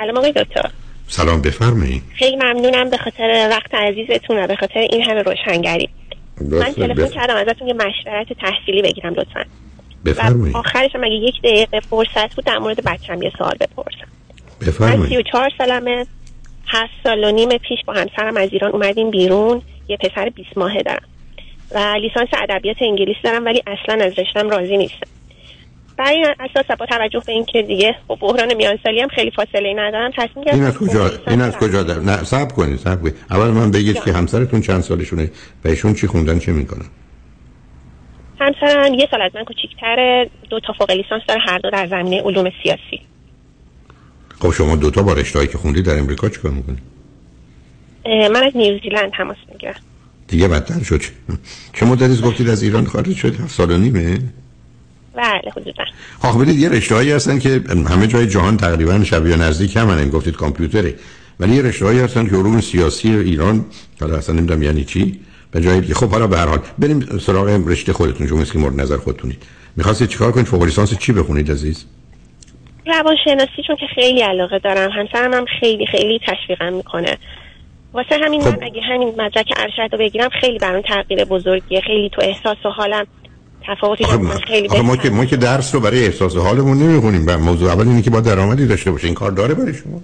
[0.00, 0.70] سلام آقای دکتر.
[1.08, 2.02] سلام بفرمایید.
[2.14, 5.88] خیلی ممنونم به خاطر وقت عزیزتون و به خاطر این همه روشنگری.
[6.40, 9.44] من تلفن کردم ازتون یه مشورت تحصیلی بگیرم لطفا.
[10.04, 10.56] بفرمایید.
[10.56, 14.06] آخرش هم اگه یک دقیقه فرصت بود در مورد بچم یه سوال بپرسم.
[14.60, 16.06] من بفرمایید 34 سالمه
[16.66, 19.62] هفت سال و نیم پیش با همسرم از ایران اومدیم بیرون.
[19.88, 21.08] یه پسر 20 ماهه دارم.
[21.74, 25.06] و لیسانس ادبیات انگلیسی دارم ولی اصلا از رشتم راضی نیستم.
[25.98, 29.74] بر این اساس با توجه به اینکه دیگه با بحران میان سالی هم خیلی فاصله
[29.76, 31.56] ندارم تصمیم گرفتم این از کجا این از.
[31.56, 31.98] کجا در...
[31.98, 33.14] نه صبر کنید صبر کنید.
[33.30, 35.30] اول من بگید که همسرتون چند سالشونه؟
[35.64, 36.86] و ایشون چی خوندن چه می‌کنن؟
[38.40, 40.30] همسرم یه سال از من کوچیک‌تره.
[40.50, 43.00] دو تا فوق لیسانس داره هر دو در زمینه علوم سیاسی.
[44.40, 46.78] خب شما دوتا با رشته‌ای که خوندید در امریکا چیکار می‌کنید
[48.04, 49.74] اه، من از نیوزیلند تماس می‌گیرم.
[50.28, 51.02] دیگه بدتر شد.
[51.72, 54.18] چه مدتی گفتید از ایران خارج شد؟ هفت سال و نیمه.
[55.16, 55.84] بله حدودا
[56.22, 60.36] آخه بدید یه رشته‌هایی هستن که همه جای جهان تقریبا شبیه نزدیک هم این گفتید
[60.36, 60.94] کامپیوتره.
[61.40, 63.64] ولی یه رشته‌هایی هستن که علوم سیاسی ایران
[64.00, 67.62] حالا اصلا نمی‌دونم یعنی چی به جای دیگه خب حالا به هر حال بریم سراغ
[67.66, 69.42] رشته خودتون چون که مورد نظر خودتونید.
[69.76, 71.84] می‌خواستید چیکار کنید؟ فوق لیسانس چی بخونید عزیز؟
[72.86, 74.90] روانشناسی چون که خیلی علاقه دارم.
[74.90, 77.18] همسرم هم خیلی خیلی تشویقم می‌کنه.
[77.92, 78.48] واسه همین خب.
[78.48, 81.80] من اگه همین مدرک ارشد رو بگیرم خیلی برام تغییر بزرگیه.
[81.80, 83.06] خیلی تو احساس و حالم
[83.66, 84.04] تفاوتی.
[84.46, 85.10] خیلی آخه ما که.
[85.10, 88.66] ما که درس رو برای احساس حالمون نمی‌خونیم و موضوع اول اینه که با درآمدی
[88.66, 90.00] داشته باشه این کار داره برای شما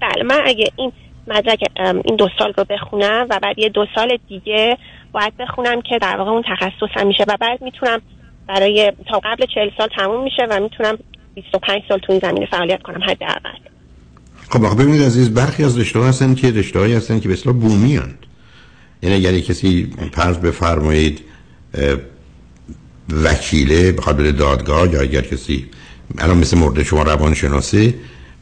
[0.00, 0.92] بله من اگه این
[1.26, 1.60] مدرک
[2.04, 4.78] این دو سال رو بخونم و بعد یه دو سال دیگه
[5.12, 8.00] باید بخونم که در واقع اون تخصصم میشه و بعد می‌تونم
[8.48, 10.98] برای تا قبل 40 سال تموم میشه و می‌تونم
[11.34, 13.58] 25 سال تو این زمینه فعالیت کنم حداقل
[14.50, 17.96] خب آخه ببینید عزیز برخی از رشته هستن که رشته هستن که به اصطلاح بومی
[17.96, 18.26] هستند
[19.02, 21.20] یعنی اگر کسی فرض بفرمایید
[23.24, 25.66] وکیله بخواد بره دادگاه یا اگر کسی
[26.18, 27.94] الان مثل مورد شما روانشناسه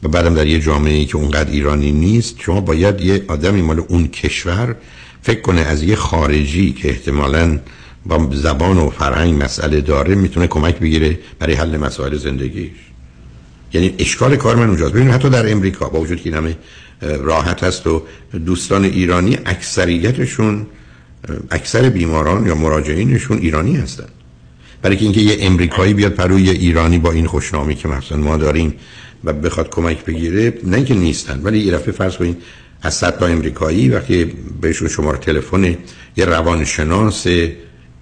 [0.03, 4.07] و بعدم در یه جامعه که اونقدر ایرانی نیست شما باید یه آدمی مال اون
[4.07, 4.75] کشور
[5.21, 7.59] فکر کنه از یه خارجی که احتمالاً
[8.05, 12.71] با زبان و فرهنگ مسئله داره می‌تونه کمک بگیره برای حل مسائل زندگیش.
[13.73, 14.93] یعنی اشکال کار من اونجاست.
[14.93, 16.57] ببینید حتی در امریکا با وجود که همه
[17.01, 18.03] راحت هست و
[18.45, 20.67] دوستان ایرانی اکثریتشون
[21.51, 24.07] اکثر بیماران یا مراجعینشون ایرانی هستن.
[24.81, 28.37] برای که اینکه یه امریکایی بیاد پروی یه ایرانی با این خوشنامی که مثلا ما
[28.37, 28.73] داریم
[29.23, 32.37] و بخواد کمک بگیره نه اینکه نیستن ولی یه دفعه فرض کنید
[32.81, 34.31] از صد تا امریکایی وقتی
[34.61, 35.77] بهشون شماره تلفن
[36.17, 37.27] یه روانشناس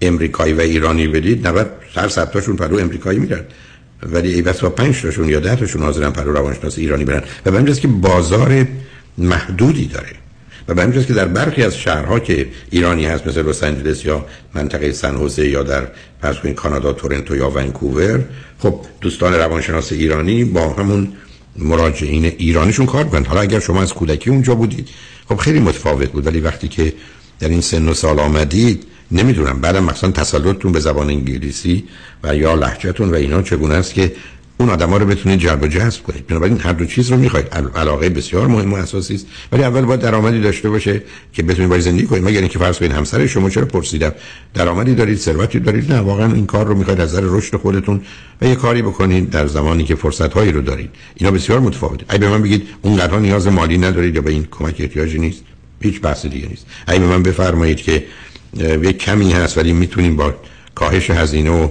[0.01, 3.41] امریکایی و ایرانی بدید 90 هر صد تاشون پرو امریکایی میرن.
[4.03, 7.23] ولی ای بس با 5 تاشون یا 10 تاشون حاضرن پرو روانشناس ایرانی برن.
[7.45, 8.67] و به که بازار
[9.17, 10.26] محدودی داره.
[10.67, 14.25] و به همین که در برخی از شهرها که ایرانی هست مثل لس آنجلس یا
[14.53, 15.87] منطقه سن یا در
[16.21, 18.25] فرض کنید کانادا تورنتو یا ونکوور
[18.59, 21.13] خب دوستان روانشناس ایرانی با همون
[21.57, 23.25] مراجعین ایرانیشون کار می‌کنن.
[23.25, 24.89] حالا اگر شما از کودکی اونجا بودید
[25.29, 26.27] خب خیلی متفاوت بود.
[26.27, 26.93] ولی وقتی که
[27.39, 29.61] در این سن و سال آمدید نمی‌دونم.
[29.61, 31.83] بعدم مثلا تسلطتون به زبان انگلیسی
[32.23, 34.11] و یا لهجهتون و اینا چگونه است که
[34.59, 38.09] اون آدما رو بتونید جلب و جذب کنید بنابراین هر دو چیز رو می‌خواید علاقه
[38.09, 39.25] بسیار مهم و اساسی است.
[39.51, 41.01] ولی اول باید درآمدی داشته باشه
[41.33, 44.11] که بتونید باید زندگی کنید مگر اینکه فرض کنید همسر شما چرا پرسیدم؟
[44.53, 48.01] درآمدی دارید ثروتی دارید؟ نه واقعا این کار رو می‌خواید از نظر رشد خودتون
[48.41, 50.89] و یه کاری بکنید در زمانی که فرصت هایی رو دارید.
[51.15, 52.05] اینا بسیار متفاوته.
[52.09, 55.43] اگه به من بگید اونقدر نیاز مالی ندارید یا به این کمک احتیاجی نیست
[55.81, 56.65] هیچ بحث دیگه نیست.
[56.87, 58.05] اگه به من بفرمایید که
[58.59, 60.33] یه کمی هست ولی می‌تونیم با
[60.75, 61.69] کاهش هزینه و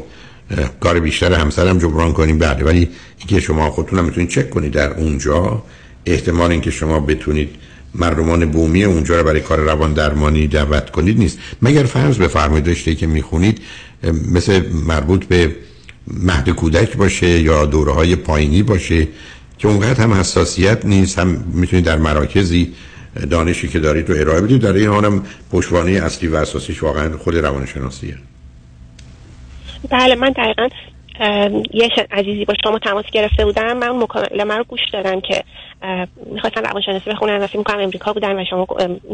[0.80, 4.92] کار بیشتر همسرم جبران کنیم بله ولی اینکه شما خودتون هم می‌تونید چک کنید در
[4.92, 5.62] اونجا
[6.06, 7.50] احتمال اینکه شما بتونید
[7.94, 11.38] مردمان بومی اونجا رو برای کار روان درمانی دعوت کنید نیست.
[11.62, 13.58] مگر فرض بفرمایید رشته که می‌خونید
[14.32, 15.56] مثل مربوط به
[16.06, 19.08] مهد کودک باشه یا دوره های پایینی باشه
[19.58, 22.72] که اونقدر هم حساسیت نیست هم می‌تونید در مراکزی
[23.30, 24.62] دانشی که دارید رو ارائه بدید.
[24.62, 28.16] در این حالم پشتوانه اصلی و اساسیش واقعا خود روانشناسیه.
[29.90, 30.68] بله من دقیقا
[31.72, 33.76] یه عزیزی با شما تماس گرفته بودم.
[33.76, 35.42] من مکالمه رو گوش دادم که
[36.32, 38.66] می‌خواستن روانشناسی بخونن و فکر می‌کنم امریکا بودن و شما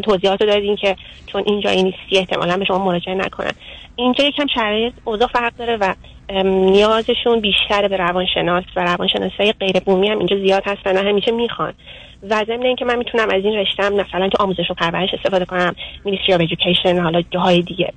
[0.03, 0.97] توضیحات رو دادین که
[1.27, 3.53] چون اینجایی نیستی احتمالا به شما مراجعه نکنن.
[3.97, 5.95] اینجا یکم شرایط اوضاع فرق داره و
[6.45, 11.31] نیازشون بیشتره به روانشناس و روانشناسی های غیر بومی هم اینجا زیاد هستن و همیشه
[11.31, 11.73] می‌خوان.
[12.31, 15.75] و ضمن اینکه من می‌تونم از این رشتم مثلا تو آموزش و پرورش استفاده کنم
[16.05, 17.93] مینیستری ادویکیشن حالا جاهای دیگه.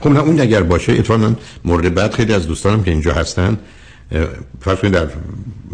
[0.00, 1.34] خب نه اون اگر باشه اتفاقا
[1.64, 3.58] مورد بعد خیلی از دوستانم که اینجا هستن
[4.60, 5.06] فرض در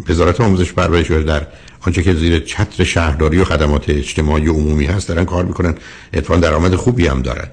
[0.08, 1.46] وزارت آموزش پرورش در
[1.80, 5.74] آنچه که زیر چتر شهرداری و خدمات اجتماعی و عمومی هست دارن کار می‌کنن
[6.14, 7.48] اتفاقا درآمد خوبی هم دارن.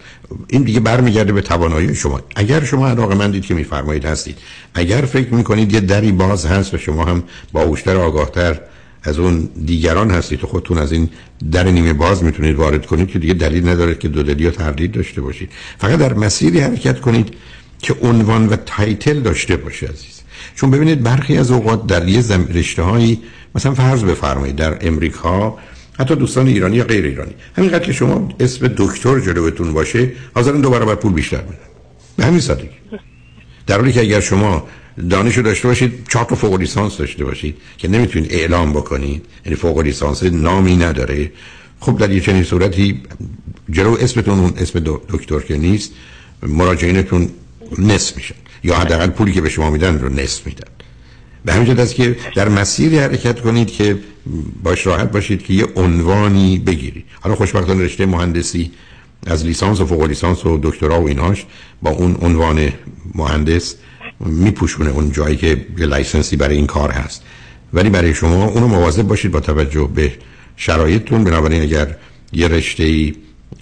[0.47, 2.21] این دیگه برمیگرده به توانایی شما.
[2.35, 4.37] اگر شما علاقه‌مندید که میفرمایید هستید.
[4.73, 8.59] اگر فکر می‌کنید یه دری باز هست و شما هم باهوشتر آگاهتر
[9.03, 11.09] از اون دیگران هستید تو خودتون از این
[11.51, 14.91] در نیمه باز می‌تونید وارد کنید که دیگه دلیل نداره که دو دلی یا تردید
[14.91, 15.49] داشته باشید.
[15.77, 17.33] فقط در مسیری حرکت کنید
[17.81, 20.21] که عنوان و تایتل داشته باشه عزیز.
[20.55, 23.21] چون ببینید برخی از اوقات در یه رشته هایی
[23.55, 25.57] مثلا فرض بفرمایید در امریکا
[25.99, 27.33] حتی دوستان ایرانی یا غیر ایرانی.
[27.57, 31.57] همینقدر که شما اسم دکتر جلوتون باشه حاضرن دو برابر پول بیشتر بدن.
[32.17, 32.69] به همین سادگی.
[33.67, 34.67] در حالی که اگر شما
[35.09, 39.25] دانشو داشته باشید چهار تا فوق لیسانس داشته باشید که نمی‌تونید اعلام بکنید.
[39.45, 41.31] یعنی فوق لیسانس نامی نداره.
[41.79, 43.01] خب در یه چنین صورتی
[43.69, 44.79] جلو اسمتون اون اسم
[45.13, 45.91] دکتر که نیست
[46.43, 47.29] مراجعینتون
[47.77, 48.35] نصف میشن.
[48.63, 50.67] یا حداقل پولی که به شما میدن رو نصف میدن.
[51.45, 53.99] به همین است که در مسیری حرکت کنید که
[54.63, 57.05] باش راحت باشید که یه عنوانی بگیرید.
[57.21, 58.71] حالا خوشبختانه رشته مهندسی
[59.25, 61.45] از لیسانس و فوق لیسانس و دکترا و ایناش
[61.81, 62.69] با اون عنوان
[63.15, 63.75] مهندس
[64.25, 67.23] میپوشونه اون جایی که یه license ی برای این کار هست.
[67.73, 70.11] ولی برای شما اونو مواظب باشید با توجه به
[70.57, 71.23] شرایطتون.
[71.23, 71.95] بنابراین اگر
[72.33, 73.15] یه رشته ای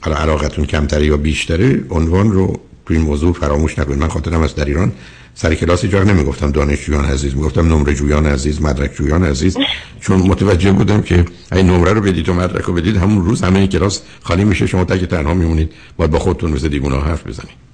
[0.04, 4.00] علاقتون کمتره یا بیشتره عنوان رو تو این موضوع فراموش نکنید.
[4.00, 4.92] من خاطرم از در ایران
[5.36, 6.52] سر کلاس جا نمی‌گفتم.
[6.52, 7.36] دانشجویان عزیز.
[7.36, 9.58] می‌گفتم نمره جویان عزیز مدرک جویان عزیز.
[10.02, 13.68] چون متوجه بودم که این نمره رو بدید و مدرک رو بدید همون روز همه
[13.68, 14.68] کلاس خالی میشه.
[14.68, 15.72] شما تک تنها میمونید.
[15.98, 17.72] باید با خودتون مثل دیوونه حرف بزنید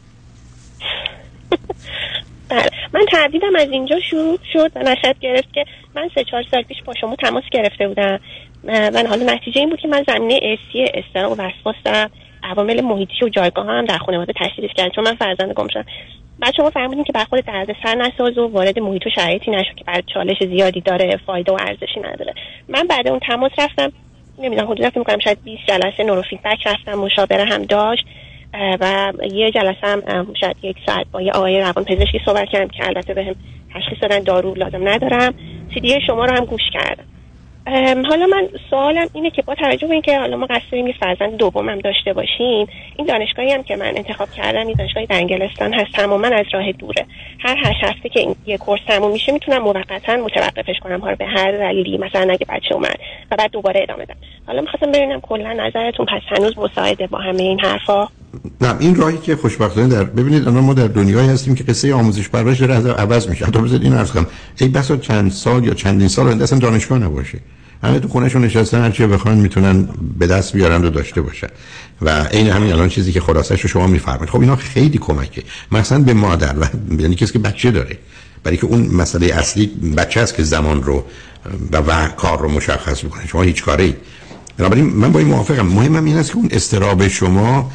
[2.50, 5.65] بله من تردیدم از اینجا شروع شد و نشد گرفت که
[5.95, 8.19] من سه چهار سال پیش با شما تماس گرفته بودم.
[8.63, 12.09] و حالا نتیجه این بود که من زمینه ارسی استرا و وسواس دارم.
[12.44, 15.85] عوامل محیطی و جایگاه هم در خانواده تشخیص کردن چون من فرزند گم شدم.
[16.39, 19.75] بعد شما فهمیدین که بر خود درد سر نساز و وارد محیط و شرایطی نشد
[19.75, 22.33] که بر چالش زیادی داره فایده و ارزشی نداره.
[22.68, 23.91] من بعد اون تماس رفتم.
[24.39, 28.06] نمی‌دونم حدودا فکر می‌کنم شاید 20 جلسه نورو فیدبک رفتم مشاوره هم داشت.
[28.54, 32.88] و یه جلسه هم شاید یک ساعت با یه آقای روان پزشکی صحبت کردم که
[32.88, 33.36] البته بهم
[33.74, 35.34] تشخیص دادن دارو لازم ندارم.
[35.74, 37.04] سیدی شما رو هم گوش کردم.
[38.10, 41.38] حالا من سوالم اینه که با توجه به اینکه حالا ما قصد داریم یه فرزند
[41.38, 45.92] دومم داشته باشیم این دانشگاهی هم که من انتخاب کردم این دانشگاه در انگلستان هست
[45.94, 47.06] تماما از راه دوره.
[47.40, 51.00] هر هشت هفته که این یه کورس تموم میشه می‌تونم موقتا متوقفش کنم.
[51.00, 53.00] ها به هر دلیلی مثلا اگه بچه اومد
[53.31, 54.16] و بعد دوباره ادامه بدم
[54.48, 58.08] حالا می‌خواستم ببینم کلا نظرتون پس هنوز مساعده با همه این حرفا؟
[58.62, 62.30] نه این راهی که خوشبختانه در ببینید الان ما در دنیایی هستیم که قصه آموزش
[62.30, 63.46] پرورش داره عوض میشه.
[63.46, 64.28] حتی بذارید این عرض کنم.
[64.62, 67.40] ای بسا چند سال یا چندین سال اصلا دانشگاه نباشه.
[67.83, 69.89] همه تو خونهشون نشستن هر چی بخوان می‌تونن
[70.19, 71.47] به دست بیارن و داشته باشن.
[72.01, 74.29] و عین همین الان چیزی که خلاصش رو شما میفرمایید.
[74.29, 75.44] خب اینا خیلی کمکه.
[75.71, 76.65] مثلا به مادر و
[77.01, 77.97] یعنی کسی که بچه داره.
[78.44, 79.65] برای که اون مسئله اصلی
[79.97, 81.03] بچه است که زمان رو
[81.71, 83.27] و, و کار رو مشخص می‌کنه.
[83.27, 83.95] شما هیچ کاری.
[84.57, 85.65] بنابراین من با این موافقم.
[85.65, 87.71] مهمم این است که اون استراب شما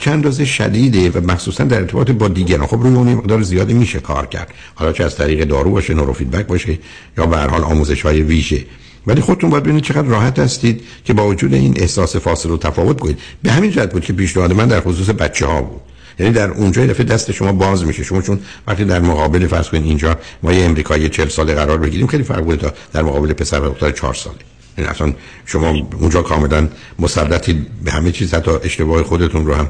[0.00, 2.66] چند اندازه شدیده و مخصوصا در ارتباط با دیگران.
[2.66, 4.54] خب روی اون مقدار زیادی میشه کار کرد.
[4.74, 6.78] حالا چه از طریق دارو باشه نورو فیدبک باشه
[7.18, 8.64] یا به هر حال آموزش های ویژه.
[9.06, 13.00] ولی خودتون باید ببینید چقدر راحت هستید که با وجود این احساس فاصله و تفاوت
[13.00, 13.18] کنید.
[13.42, 15.80] به همین جهت بود که پیشنهاد من در خصوص بچه ها بود.
[16.18, 18.04] یعنی در اونجا دفعه دست شما باز میشه.
[18.04, 22.06] شما چون وقتی در مقابل فرض کنید اینجا ما یه امریکایی 40 ساله قرار بگیریم
[22.06, 24.36] خیلی فرق بود تا در مقابل پسر و دختر 4 ساله.
[24.78, 25.12] یعنی اصلا
[25.46, 26.68] شما اونجا کاملا
[26.98, 29.68] مسلطی به همه چیز حتی اشتباه خودتون رو هم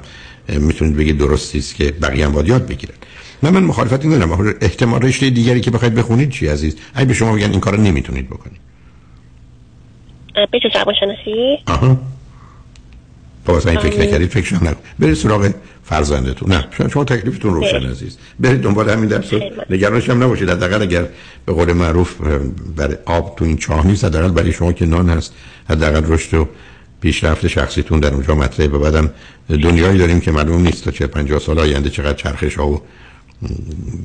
[0.48, 2.94] می‌تونید بگید درستی است که بقیه هم باید یاد بگیرن.
[3.42, 7.32] من من مخالفتی ندارم احتمال رشته دیگری که بخواید بخونید چی عزیز؟ اگه به شما
[7.32, 8.69] بگن این کارو نمی‌تونید بکنید.
[10.34, 10.60] به
[11.00, 11.98] شناسی آها.
[13.44, 15.50] با این فکر نکردید فکر نکن برید سراغ
[15.84, 16.52] فرزندتون.
[16.52, 18.18] نه شما تکلیفتون روشن عزیز.
[18.40, 19.30] برید دنبال همین درس
[19.70, 20.50] نگرانش هم نباشید.
[20.50, 21.06] حداقل اگر
[21.46, 22.16] به قول معروف
[22.76, 25.34] برای آب تو این چاه نیست حداقل برای شما که نان هست.
[25.68, 26.48] حداقل رشد و
[27.00, 28.68] پیشرفت شخصیتون در اونجا مطرحه.
[28.68, 29.10] و بعدم
[29.48, 32.82] دنیایی داریم که معلوم نیست تا چه 50 سال آینده چقدر چرخش ها و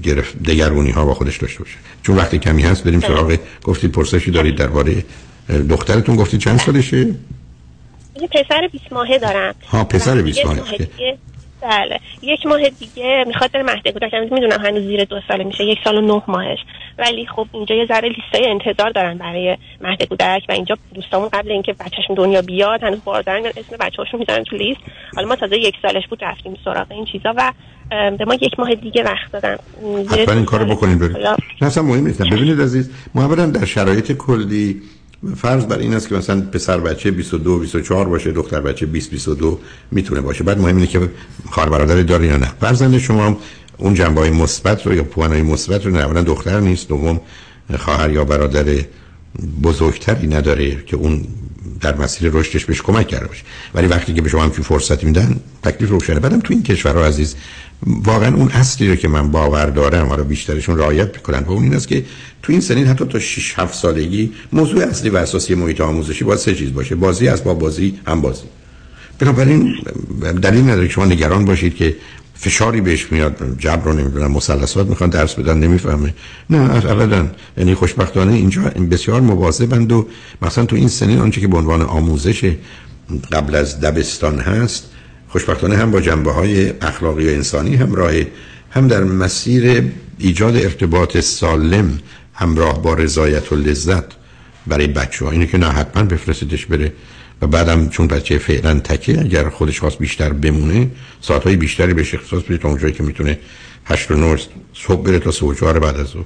[0.04, 1.78] گرفت دگرونی ها با خودش داشته باشه.
[2.04, 5.04] چون وقتی کمی هست بریم سراغ گفتید پرسشی دارید درباره
[5.70, 6.98] دخترتون گفتی چند سالشه؟
[8.22, 9.56] یه پسر 20 ماهه دارم.
[9.68, 10.88] ها پسر 20 ماهه.
[11.62, 12.00] بله.
[12.22, 14.14] یک ماه دیگه می‌خواد بره مهد کودک.
[14.14, 15.64] می‌دونم هنوز زیر دو ساله میشه.
[15.64, 16.60] یک سال و نه ماهش.
[16.98, 21.52] ولی خب اینجا یه ذره لیستای انتظار دارن برای مهد کودک و اینجا دوستامون قبل
[21.52, 24.80] اینکه بچهشون دنیا بیاد هنوز باردارن اسم بچه‌هاشون می‌ذارن تو لیست.
[25.16, 27.52] حالا ما تازه یک سالش بود رفتیم سراغ این چیزا و
[27.90, 29.58] به ما یک ماه دیگه وقت دادن.
[30.10, 31.00] حتما این کارو بکنیم.
[31.00, 31.18] بریم
[31.62, 32.22] نه اصلا مهم نیست.
[32.22, 34.82] ببینید عزیز ما در شرایط کلی
[35.38, 39.60] فرض بر این است که مثلا پسر بچه 22 24 باشه دختر بچه 20 22
[39.92, 40.44] می‌تونه باشه.
[40.44, 41.10] بعد مهم اینه که
[41.50, 42.52] خواهر برادر داره یا نه.
[42.60, 43.38] فرزند شما
[43.78, 47.22] اون جنبه های مثبت رو یا پوانای مثبت رو نه دختر نیست دوم
[47.78, 48.66] خواهر یا برادر
[49.64, 51.26] بزرگتری نداره که اون
[51.82, 53.44] در مسیر رشدش بهش کمک کرده باشه.
[53.74, 56.20] ولی وقتی که به شما همچین فرصتی میدن تکلیف روشنه.
[56.20, 57.36] بعدم تو این کشورها عزیز
[57.86, 61.76] واقعا اون اصلی رو که من باور دارم حالا بیشترشون رعایت می‌کنن و اون این
[61.76, 62.06] است که
[62.44, 66.40] تو این سنین حتی تا 6 7 سالگی موضوع اصلی و اساسی محیط آموزشی باید
[66.40, 66.96] سه چیز باشه.
[66.96, 68.44] بازی از با بازی هم بازی
[69.20, 69.76] بنابراین
[70.42, 71.96] دلیل نداره که شما نگران باشید که
[72.36, 76.14] فشاری بهش میاد جبر رو نمی‌دونم مثلثات می‌خوان درس بدن نمی‌فهمه.
[76.50, 77.28] نه ابدا.
[77.58, 80.08] یعنی خوشبختانه اینجا بسیار مواظبند و
[80.42, 82.52] مثلا تو این سنین آنچه که به عنوان آموزش
[83.32, 84.90] قبل از دبستان هست
[85.30, 88.14] خوشبختانه هم با جنبه های اخلاقی و انسانی همراه
[88.72, 89.84] هم در مسیر
[90.18, 92.00] ایجاد ارتباط سالم
[92.34, 94.04] همراه با رضایت و لذت
[94.68, 96.94] برای بچه ها اینه که نه حتما بفرستیدش بره
[97.42, 100.88] و بعدم چون بچه فعلا تکه اگر خودش خواست بیشتر بمونه
[101.22, 103.40] ساعتهای بیشتری بهش اختصاص بده تا اونجایی که می‌تونه
[103.86, 104.38] هشت و 9
[104.74, 106.26] صبح بره تا سه و چهار بعد از ظهر.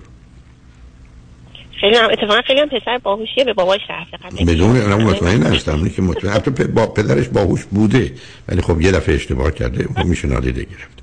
[1.81, 6.01] خیلی هم اتفاقا خیلی هم پسر باهوشیه به باباش رفته بدون اونم مطمئن هستم که
[6.01, 8.13] مطمئن حتی با پدرش باهوش بوده
[8.47, 10.99] ولی خب یه دفعه اشتباه کرده اون میشه نادیده گرفت.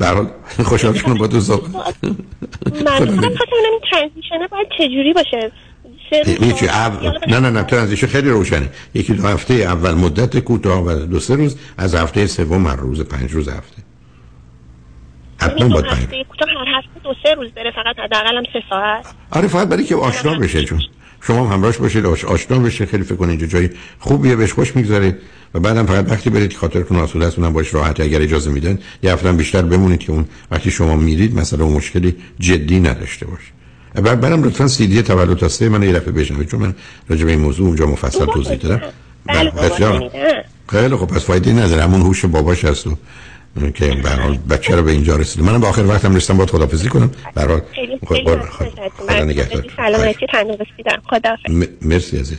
[0.00, 0.30] هر حال
[0.64, 5.52] خوشحال شدم با تو صحبت من خواستم این ترانزیشنه باید چجوری باشه.
[6.12, 6.66] هیچی
[7.28, 8.68] نه نه نه ترانزیشن خیلی روشنه.
[8.94, 13.00] یکی دو هفته اول مدت کوتاه و دو سه روز از هفته سوم هر روز
[13.00, 13.82] پنج روز هفته.
[15.40, 19.06] حتما باید پنج هر هفته دو سه روز بره فقط حداقل سه ساعت.
[19.30, 20.80] آره فقط برای که آشنا بشه چون
[21.20, 25.18] شما هم همراهش باشید آشنا بشه خیلی فکر کنید اینجا جای خوبیه بهش خوش می‌گذاره
[25.54, 29.12] و بعدم فقط وقتی برید خاطرتون آسوده است اونم باش راحت اگر اجازه میدن یه
[29.12, 33.57] هفته بیشتر بمونید که اون وقتی شما میرید مثلا اون مشکلی جدی نداشته باشه
[34.00, 36.74] بعد برم لطفا سی دی تولد سه من یه دفعه بشنوید چون من
[37.08, 38.80] راجع به این موضوع اونجا مفصل توضیح دادم.
[39.26, 39.52] بله
[40.68, 41.82] خیلی خب پس فایده نداره.
[41.82, 42.96] همون هوش باباش هست و
[43.74, 45.44] که به حال بچه رو به اینجا رسیده.
[45.44, 47.10] منم به آخر وقتم رسیدم باید خدافظی کنم.
[47.34, 51.02] به حال خیلی خیلی سلامتی تندرستی دارم.
[51.10, 51.36] خدا
[51.82, 52.36] مرسی عزیز.